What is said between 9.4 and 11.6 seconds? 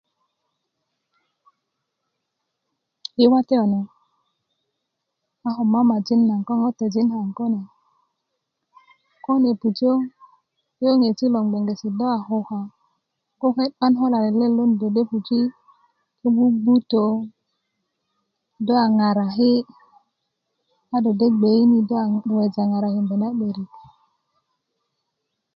'bujö yöyöŋesi' loŋ